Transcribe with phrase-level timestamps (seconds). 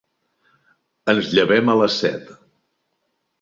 [1.13, 2.33] Ens llevem a les set.